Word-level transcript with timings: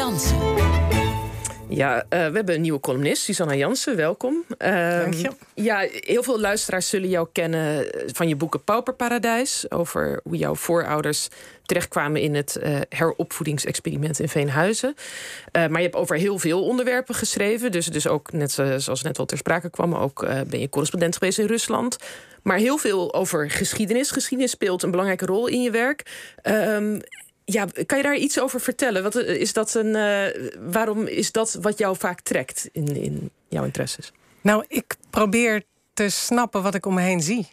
Jansen. 0.00 0.38
Ja, 1.68 1.96
uh, 1.96 2.02
we 2.08 2.16
hebben 2.16 2.54
een 2.54 2.60
nieuwe 2.60 2.80
columnist, 2.80 3.22
Susanna 3.22 3.54
Jansen. 3.54 3.96
Welkom. 3.96 4.44
Uh, 4.58 4.98
Dank 4.98 5.14
je. 5.14 5.30
Ja, 5.54 5.86
heel 5.90 6.22
veel 6.22 6.40
luisteraars 6.40 6.88
zullen 6.88 7.08
jou 7.08 7.28
kennen 7.32 7.86
van 8.06 8.28
je 8.28 8.36
boeken 8.36 8.64
Pauperparadijs. 8.64 9.70
Over 9.70 10.20
hoe 10.24 10.36
jouw 10.36 10.54
voorouders 10.54 11.28
terechtkwamen 11.64 12.20
in 12.20 12.34
het 12.34 12.58
uh, 12.62 12.76
heropvoedingsexperiment 12.88 14.20
in 14.20 14.28
Veenhuizen. 14.28 14.94
Uh, 14.96 15.66
maar 15.66 15.80
je 15.80 15.86
hebt 15.86 15.96
over 15.96 16.16
heel 16.16 16.38
veel 16.38 16.64
onderwerpen 16.64 17.14
geschreven. 17.14 17.72
Dus, 17.72 17.86
dus 17.86 18.06
ook, 18.06 18.32
net 18.32 18.50
zoals 18.52 19.02
net 19.02 19.18
al 19.18 19.26
ter 19.26 19.38
sprake 19.38 19.70
kwam, 19.70 19.94
ook 19.94 20.22
uh, 20.22 20.40
ben 20.46 20.60
je 20.60 20.68
correspondent 20.68 21.16
geweest 21.16 21.38
in 21.38 21.46
Rusland. 21.46 21.96
Maar 22.42 22.58
heel 22.58 22.78
veel 22.78 23.14
over 23.14 23.50
geschiedenis. 23.50 24.10
Geschiedenis 24.10 24.52
speelt 24.52 24.82
een 24.82 24.90
belangrijke 24.90 25.26
rol 25.26 25.46
in 25.46 25.62
je 25.62 25.70
werk. 25.70 26.02
Ja, 27.52 27.66
kan 27.86 27.98
je 27.98 28.04
daar 28.04 28.16
iets 28.16 28.40
over 28.40 28.60
vertellen? 28.60 29.02
Wat, 29.02 29.14
is 29.14 29.52
dat 29.52 29.74
een, 29.74 29.86
uh, 29.86 30.50
waarom 30.72 31.06
is 31.06 31.32
dat 31.32 31.58
wat 31.60 31.78
jou 31.78 31.96
vaak 31.96 32.20
trekt 32.20 32.68
in, 32.72 32.96
in 32.96 33.30
jouw 33.48 33.64
interesses? 33.64 34.12
Nou, 34.40 34.64
ik 34.68 34.96
probeer 35.10 35.62
te 35.94 36.08
snappen 36.08 36.62
wat 36.62 36.74
ik 36.74 36.86
om 36.86 36.94
me 36.94 37.00
heen 37.00 37.20
zie. 37.20 37.48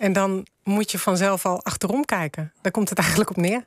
En 0.00 0.12
dan 0.12 0.46
moet 0.64 0.90
je 0.90 0.98
vanzelf 0.98 1.46
al 1.46 1.64
achterom 1.64 2.04
kijken. 2.04 2.52
Daar 2.60 2.72
komt 2.72 2.88
het 2.88 2.98
eigenlijk 3.04 3.30
op 3.30 3.36
neer. 3.36 3.64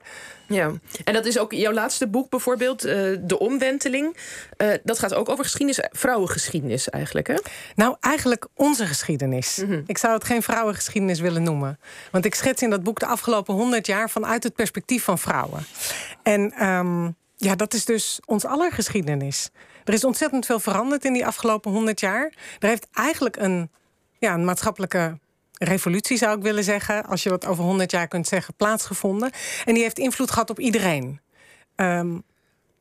Ja, 0.47 0.71
en 1.03 1.13
dat 1.13 1.25
is 1.25 1.37
ook 1.37 1.51
jouw 1.51 1.71
laatste 1.73 2.07
boek 2.07 2.29
bijvoorbeeld, 2.29 2.85
uh, 2.85 2.91
De 3.21 3.39
Omwenteling. 3.39 4.17
Uh, 4.57 4.73
dat 4.83 4.99
gaat 4.99 5.13
ook 5.13 5.29
over 5.29 5.43
geschiedenis, 5.43 5.87
vrouwengeschiedenis 5.91 6.89
eigenlijk, 6.89 7.27
hè? 7.27 7.35
Nou, 7.75 7.95
eigenlijk 7.99 8.47
onze 8.55 8.85
geschiedenis. 8.85 9.57
Mm 9.57 9.69
-hmm. 9.69 9.83
Ik 9.87 9.97
zou 9.97 10.13
het 10.13 10.23
geen 10.23 10.43
vrouwengeschiedenis 10.43 11.19
willen 11.19 11.43
noemen. 11.43 11.79
Want 12.11 12.25
ik 12.25 12.35
schets 12.35 12.61
in 12.61 12.69
dat 12.69 12.83
boek 12.83 12.99
de 12.99 13.05
afgelopen 13.05 13.53
honderd 13.53 13.85
jaar... 13.85 14.09
vanuit 14.09 14.43
het 14.43 14.55
perspectief 14.55 15.03
van 15.03 15.19
vrouwen. 15.19 15.65
En 16.23 16.67
um, 16.67 17.15
ja, 17.35 17.55
dat 17.55 17.73
is 17.73 17.85
dus 17.85 18.19
ons 18.25 18.45
aller 18.45 18.71
geschiedenis. 18.71 19.49
Er 19.83 19.93
is 19.93 20.03
ontzettend 20.03 20.45
veel 20.45 20.59
veranderd 20.59 21.05
in 21.05 21.13
die 21.13 21.25
afgelopen 21.25 21.71
honderd 21.71 21.99
jaar. 21.99 22.33
Er 22.59 22.67
heeft 22.67 22.87
eigenlijk 22.93 23.35
een, 23.37 23.71
ja, 24.19 24.33
een 24.33 24.45
maatschappelijke 24.45 25.17
revolutie, 25.63 26.17
zou 26.17 26.37
ik 26.37 26.43
willen 26.43 26.63
zeggen, 26.63 27.05
als 27.05 27.23
je 27.23 27.29
wat 27.29 27.45
over 27.45 27.63
100 27.63 27.91
jaar 27.91 28.07
kunt 28.07 28.27
zeggen, 28.27 28.55
plaatsgevonden. 28.55 29.31
En 29.65 29.73
die 29.73 29.83
heeft 29.83 29.99
invloed 29.99 30.31
gehad 30.31 30.49
op 30.49 30.59
iedereen. 30.59 31.21
Um, 31.75 32.23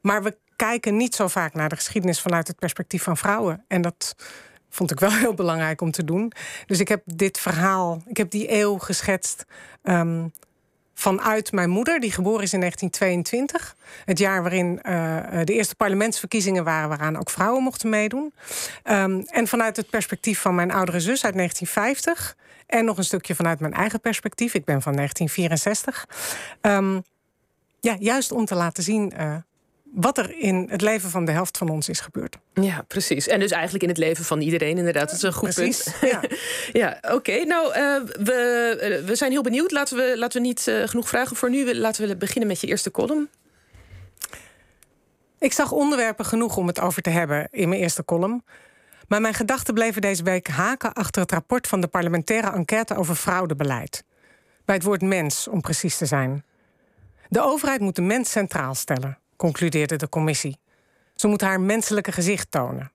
maar 0.00 0.22
we 0.22 0.36
kijken 0.56 0.97
niet 0.97 1.14
zo 1.14 1.28
vaak 1.28 1.55
naar 1.55 1.69
de 1.69 1.77
geschiedenis 1.77 2.20
vanuit 2.20 2.48
het 2.48 2.58
perspectief 2.58 3.03
van 3.03 3.16
vrouwen. 3.16 3.64
En 3.69 3.83
dat 3.83 4.14
vond 4.69 4.91
ik 4.91 5.00
wel 5.00 5.12
heel 5.25 5.34
belangrijk 5.34 5.80
om 5.80 5.91
te 5.91 6.05
doen. 6.05 6.33
Dus 6.66 6.80
ik 6.80 6.88
heb 6.88 7.03
dit 7.05 7.38
verhaal, 7.38 8.03
ik 8.06 8.16
heb 8.16 8.30
die 8.30 8.53
eeuw 8.53 8.78
geschetst. 8.78 9.44
Um, 9.83 10.33
vanuit 11.03 11.53
mijn 11.53 11.70
moeder, 11.70 12.00
die 12.00 12.12
geboren 12.12 12.42
is 12.42 12.53
in 12.53 12.61
1922. 12.61 13.77
Het 14.05 14.19
jaar 14.19 14.42
waarin 14.42 14.81
uh, 14.83 15.19
de 15.44 15.53
eerste 15.53 15.75
parlementsverkiezingen 15.75 16.64
waren... 16.64 16.89
waaraan 16.89 17.19
ook 17.19 17.31
vrouwen 17.31 17.62
mochten 17.62 17.89
meedoen. 17.89 18.33
Um, 18.84 19.20
en 19.20 19.47
vanuit 19.47 19.77
het 19.77 19.91
perspectief 19.91 20.41
van 20.41 20.55
mijn 20.55 20.72
oudere 20.72 21.00
zus 21.00 21.25
uit 21.25 21.34
1950... 21.34 22.36
en 22.67 22.84
nog 22.84 22.98
een 22.98 23.05
stukje 23.05 23.34
vanuit 23.34 23.61
mijn 23.61 23.72
eigen 23.72 24.00
perspectief. 24.00 24.55
Ik 24.55 24.64
ben 24.64 24.83
van 24.83 24.92
1964. 24.92 26.06
Um, 26.61 27.03
ja, 27.81 27.97
juist 27.98 28.33
om 28.33 28.44
te 28.44 28.55
laten 28.55 28.83
zien... 28.83 29.12
Uh, 29.20 29.34
wat 29.94 30.18
er 30.18 30.38
in 30.38 30.66
het 30.70 30.80
leven 30.80 31.10
van 31.10 31.24
de 31.24 31.32
helft 31.32 31.58
van 31.58 31.68
ons 31.68 31.88
is 31.88 32.00
gebeurd. 32.00 32.38
Ja, 32.54 32.84
precies. 32.88 33.28
En 33.28 33.40
dus 33.40 33.50
eigenlijk 33.50 33.82
in 33.82 33.88
het 33.88 33.98
leven 33.98 34.24
van 34.24 34.40
iedereen, 34.40 34.78
inderdaad. 34.78 35.06
Dat 35.06 35.16
is 35.16 35.22
een 35.22 35.32
goed 35.32 35.54
precies, 35.54 35.82
punt. 35.82 36.12
Ja, 36.12 36.20
ja 37.02 37.14
oké. 37.14 37.44
Nou, 37.44 37.66
uh, 37.66 37.74
we, 38.24 38.98
uh, 39.00 39.06
we 39.06 39.14
zijn 39.14 39.30
heel 39.30 39.42
benieuwd. 39.42 39.70
Laten 39.70 39.96
we, 39.96 40.14
laten 40.16 40.40
we 40.40 40.46
niet 40.46 40.66
uh, 40.68 40.88
genoeg 40.88 41.08
vragen 41.08 41.36
voor 41.36 41.50
nu. 41.50 41.74
Laten 41.74 42.08
we 42.08 42.16
beginnen 42.16 42.48
met 42.48 42.60
je 42.60 42.66
eerste 42.66 42.90
column. 42.90 43.28
Ik 45.38 45.52
zag 45.52 45.72
onderwerpen 45.72 46.24
genoeg 46.24 46.56
om 46.56 46.66
het 46.66 46.80
over 46.80 47.02
te 47.02 47.10
hebben 47.10 47.48
in 47.50 47.68
mijn 47.68 47.80
eerste 47.80 48.04
column. 48.04 48.44
Maar 49.08 49.20
mijn 49.20 49.34
gedachten 49.34 49.75
bleven 49.75 50.02
deze 50.02 50.22
week 50.22 50.48
haken 50.48 50.92
achter 50.92 51.22
het 51.22 51.32
rapport 51.32 51.66
van 51.66 51.81
de 51.81 51.86
parlementaire 51.86 52.52
enquête 52.52 52.97
over 52.97 53.14
fraudebeleid. 53.14 54.04
Bij 54.64 54.75
het 54.75 54.84
woord 54.84 55.02
mens, 55.02 55.48
om 55.48 55.60
precies 55.60 55.97
te 55.97 56.06
zijn. 56.06 56.44
De 57.28 57.42
overheid 57.42 57.81
moet 57.81 57.97
de 57.97 58.02
mens 58.02 58.31
centraal 58.31 58.75
stellen 58.75 59.22
concludeerde 59.42 59.97
de 59.97 60.08
commissie. 60.08 60.58
Ze 61.14 61.26
moet 61.26 61.41
haar 61.41 61.60
menselijke 61.60 62.12
gezicht 62.12 62.50
tonen. 62.50 62.92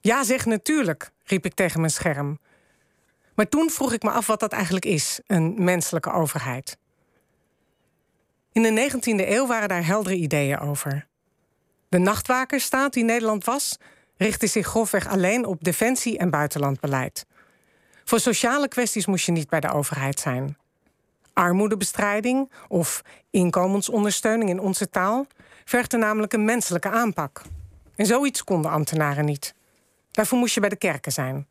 Ja, 0.00 0.24
zeg 0.24 0.46
natuurlijk, 0.46 1.10
riep 1.24 1.44
ik 1.44 1.54
tegen 1.54 1.80
mijn 1.80 1.92
scherm. 1.92 2.38
Maar 3.34 3.48
toen 3.48 3.70
vroeg 3.70 3.92
ik 3.92 4.02
me 4.02 4.10
af 4.10 4.26
wat 4.26 4.40
dat 4.40 4.52
eigenlijk 4.52 4.84
is, 4.84 5.20
een 5.26 5.64
menselijke 5.64 6.10
overheid. 6.12 6.78
In 8.52 8.62
de 8.62 8.90
19e 8.90 9.28
eeuw 9.28 9.46
waren 9.46 9.68
daar 9.68 9.86
heldere 9.86 10.16
ideeën 10.16 10.58
over. 10.58 11.06
De 11.88 11.98
nachtwakerstaat 11.98 12.92
die 12.92 13.04
Nederland 13.04 13.44
was, 13.44 13.78
richtte 14.16 14.46
zich 14.46 14.66
grofweg 14.66 15.08
alleen 15.08 15.44
op 15.44 15.64
defensie 15.64 16.18
en 16.18 16.30
buitenlandbeleid. 16.30 17.26
Voor 18.04 18.20
sociale 18.20 18.68
kwesties 18.68 19.06
moest 19.06 19.26
je 19.26 19.32
niet 19.32 19.48
bij 19.48 19.60
de 19.60 19.72
overheid 19.72 20.20
zijn. 20.20 20.56
Armoedebestrijding 21.32 22.50
of 22.68 23.02
inkomensondersteuning 23.30 24.50
in 24.50 24.60
onze 24.60 24.90
taal 24.90 25.26
vergde 25.64 25.96
namelijk 25.96 26.32
een 26.32 26.44
menselijke 26.44 26.90
aanpak. 26.90 27.42
En 27.96 28.06
zoiets 28.06 28.44
konden 28.44 28.70
ambtenaren 28.70 29.24
niet. 29.24 29.54
Daarvoor 30.10 30.38
moest 30.38 30.54
je 30.54 30.60
bij 30.60 30.68
de 30.68 30.76
kerken 30.76 31.12
zijn. 31.12 31.46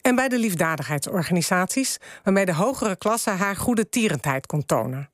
En 0.00 0.14
bij 0.14 0.28
de 0.28 0.38
liefdadigheidsorganisaties, 0.38 1.98
waarmee 2.22 2.44
de 2.44 2.54
hogere 2.54 2.96
klasse 2.96 3.30
haar 3.30 3.56
goede 3.56 3.88
tierendheid 3.88 4.46
kon 4.46 4.66
tonen. 4.66 5.10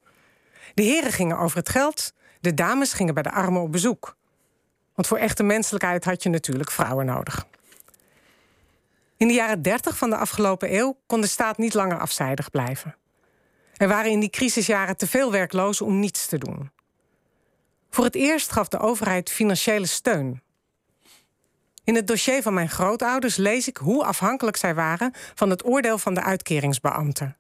De 0.75 0.83
heren 0.83 1.13
gingen 1.13 1.39
over 1.39 1.57
het 1.57 1.69
geld, 1.69 2.13
de 2.41 2.55
dames 2.55 2.93
gingen 2.93 3.15
bij 3.15 3.23
de 3.23 3.31
armen 3.31 3.63
op 3.63 3.73
bezoek. 3.73 4.17
Want 4.95 5.09
voor 5.09 5.19
echte 5.19 5.43
menselijkheid 5.43 6.05
had 6.05 6.23
je 6.23 6.29
natuurlijk 6.29 6.71
vrouwen 6.71 7.07
nodig. 7.07 7.47
In 9.17 9.29
de 9.29 9.35
jaren 9.35 9.63
30 9.63 9.97
van 9.97 10.11
de 10.11 10.17
afgelopen 10.17 10.75
eeuw 10.75 10.99
kon 11.07 11.21
de 11.21 11.27
staat 11.27 11.59
niet 11.59 11.75
langer 11.75 11.99
afzijdig 11.99 12.51
blijven. 12.51 12.97
Er 13.77 13.89
waren 13.89 14.11
in 14.11 14.21
die 14.21 14.31
crisisjaren 14.31 14.97
te 14.97 15.07
veel 15.07 15.31
werklozen 15.31 15.87
om 15.87 15.99
niets 15.99 16.27
te 16.27 16.39
doen. 16.39 16.71
Voor 17.95 18.05
het 18.05 18.15
eerst 18.15 18.53
gaf 18.53 18.69
de 18.69 18.79
overheid 18.79 19.31
financiële 19.31 19.87
steun. 19.87 20.43
In 21.85 21.95
het 21.95 22.07
dossier 22.07 22.43
van 22.43 22.55
mijn 22.55 22.69
grootouders 22.69 23.37
lees 23.37 23.69
ik 23.69 23.77
hoe 23.77 24.05
afhankelijk 24.05 24.57
zij 24.57 24.75
waren 24.75 25.13
van 25.35 25.51
het 25.51 25.65
oordeel 25.65 25.99
van 25.99 26.15
de 26.15 26.23
uitkeringsbeambte. 26.23 27.35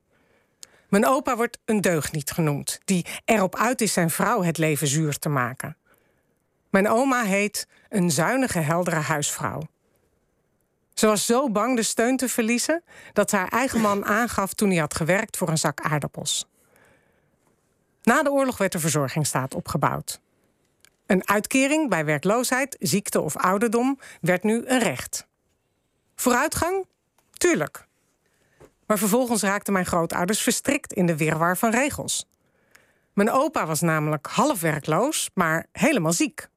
Mijn 0.88 1.06
opa 1.06 1.36
wordt 1.36 1.58
een 1.64 1.80
deugniet 1.80 2.30
genoemd, 2.30 2.80
die 2.84 3.06
erop 3.24 3.56
uit 3.56 3.80
is 3.80 3.92
zijn 3.92 4.10
vrouw 4.10 4.42
het 4.42 4.58
leven 4.58 4.86
zuur 4.86 5.18
te 5.18 5.28
maken. 5.28 5.76
Mijn 6.70 6.88
oma 6.88 7.22
heet 7.22 7.66
een 7.88 8.10
zuinige, 8.10 8.58
heldere 8.58 8.96
huisvrouw. 8.96 9.62
Ze 10.92 11.06
was 11.06 11.26
zo 11.26 11.50
bang 11.50 11.76
de 11.76 11.82
steun 11.82 12.16
te 12.16 12.28
verliezen 12.28 12.82
dat 13.12 13.30
ze 13.30 13.36
haar 13.36 13.48
eigen 13.48 13.80
man 13.80 14.04
aangaf 14.20 14.52
toen 14.52 14.70
hij 14.70 14.78
had 14.78 14.94
gewerkt 14.94 15.36
voor 15.36 15.48
een 15.48 15.58
zak 15.58 15.80
aardappels. 15.80 16.48
Na 18.02 18.22
de 18.22 18.30
oorlog 18.30 18.58
werd 18.58 18.72
de 18.72 18.78
verzorgingsstaat 18.78 19.54
opgebouwd. 19.54 20.22
Een 21.06 21.28
uitkering 21.28 21.88
bij 21.88 22.04
werkloosheid, 22.04 22.76
ziekte 22.78 23.20
of 23.20 23.36
ouderdom 23.36 23.98
werd 24.20 24.42
nu 24.42 24.66
een 24.66 24.78
recht. 24.78 25.26
Vooruitgang? 26.14 26.86
Tuurlijk. 27.32 27.86
Maar 28.86 28.98
vervolgens 28.98 29.42
raakten 29.42 29.72
mijn 29.72 29.86
grootouders 29.86 30.40
verstrikt 30.40 30.92
in 30.92 31.06
de 31.06 31.16
wirwar 31.16 31.56
van 31.56 31.70
regels. 31.70 32.26
Mijn 33.12 33.30
opa 33.30 33.66
was 33.66 33.80
namelijk 33.80 34.26
half 34.26 34.60
werkloos, 34.60 35.30
maar 35.34 35.66
helemaal 35.72 36.12
ziek. 36.12 36.48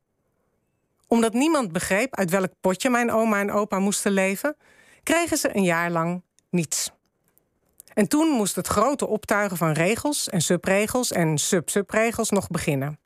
Omdat 1.07 1.33
niemand 1.33 1.71
begreep 1.71 2.15
uit 2.15 2.29
welk 2.29 2.51
potje 2.61 2.89
mijn 2.89 3.11
oma 3.11 3.39
en 3.39 3.51
opa 3.51 3.79
moesten 3.79 4.11
leven, 4.11 4.55
kregen 5.03 5.37
ze 5.37 5.55
een 5.55 5.63
jaar 5.63 5.91
lang 5.91 6.21
niets. 6.49 6.91
En 7.93 8.07
toen 8.07 8.27
moest 8.27 8.55
het 8.55 8.67
grote 8.67 9.07
optuigen 9.07 9.57
van 9.57 9.71
regels 9.71 10.29
en 10.29 10.41
subregels 10.41 11.11
en 11.11 11.37
sub-subregels 11.37 12.29
nog 12.29 12.47
beginnen. 12.47 12.99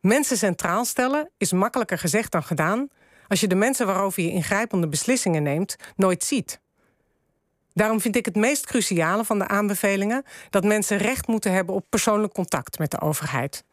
Mensen 0.00 0.36
centraal 0.36 0.84
stellen 0.84 1.30
is 1.36 1.52
makkelijker 1.52 1.98
gezegd 1.98 2.32
dan 2.32 2.42
gedaan 2.42 2.88
als 3.28 3.40
je 3.40 3.46
de 3.46 3.54
mensen 3.54 3.86
waarover 3.86 4.22
je 4.22 4.30
ingrijpende 4.30 4.88
beslissingen 4.88 5.42
neemt 5.42 5.76
nooit 5.96 6.24
ziet. 6.24 6.60
Daarom 7.72 8.00
vind 8.00 8.16
ik 8.16 8.24
het 8.24 8.36
meest 8.36 8.66
cruciale 8.66 9.24
van 9.24 9.38
de 9.38 9.48
aanbevelingen 9.48 10.24
dat 10.50 10.64
mensen 10.64 10.96
recht 10.96 11.26
moeten 11.26 11.52
hebben 11.52 11.74
op 11.74 11.86
persoonlijk 11.88 12.32
contact 12.32 12.78
met 12.78 12.90
de 12.90 13.00
overheid. 13.00 13.64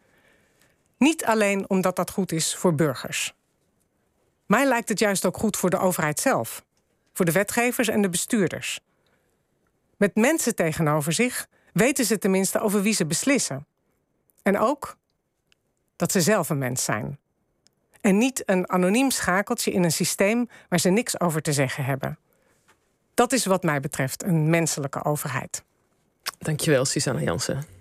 Niet 0.98 1.26
alleen 1.26 1.70
omdat 1.70 1.96
dat 1.96 2.12
goed 2.12 2.32
is 2.32 2.56
voor 2.56 2.76
burgers. 2.76 3.34
Mij 4.46 4.66
lijkt 4.66 4.90
het 4.90 5.00
juist 5.00 5.26
ook 5.26 5.38
goed 5.38 5.58
voor 5.58 5.70
de 5.70 5.80
overheid 5.80 6.20
zelf, 6.20 6.66
voor 7.14 7.26
de 7.26 7.32
wetgevers 7.32 7.88
en 7.88 8.02
de 8.02 8.10
bestuurders. 8.10 8.80
Met 9.98 10.16
mensen 10.16 10.56
tegenover 10.56 11.14
zich 11.14 11.48
weten 11.74 12.06
ze 12.06 12.18
tenminste 12.18 12.60
over 12.60 12.82
wie 12.82 12.94
ze 12.94 13.06
beslissen. 13.06 13.68
En 14.44 14.60
ook 14.60 14.98
dat 15.96 16.12
ze 16.12 16.22
zelf 16.22 16.50
een 16.50 16.58
mens 16.58 16.84
zijn. 16.84 17.20
En 18.02 18.18
niet 18.18 18.44
een 18.46 18.70
anoniem 18.70 19.12
schakeltje 19.12 19.72
in 19.72 19.84
een 19.84 19.92
systeem 19.92 20.50
waar 20.70 20.80
ze 20.80 20.90
niks 20.90 21.20
over 21.20 21.42
te 21.42 21.54
zeggen 21.54 21.86
hebben. 21.86 22.20
Dat 23.14 23.32
is 23.32 23.46
wat 23.46 23.64
mij 23.64 23.80
betreft 23.80 24.24
een 24.24 24.50
menselijke 24.50 25.04
overheid. 25.04 25.64
Dankjewel, 26.38 26.86
Susanne 26.86 27.24
Jansen. 27.24 27.75